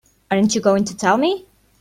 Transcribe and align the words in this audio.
Aren't 0.31 0.55
you 0.55 0.61
going 0.61 0.83
to 0.85 0.97
tell 0.97 1.15
me? 1.17 1.45